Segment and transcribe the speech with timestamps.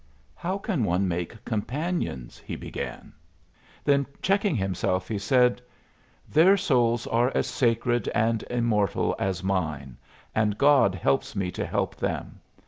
[0.33, 3.13] "How can one make companions" he began;
[3.83, 5.61] then, checking himself, he said:
[6.27, 9.97] "Their souls are as sacred and immortal as mine,
[10.33, 12.41] and God helps me to help them.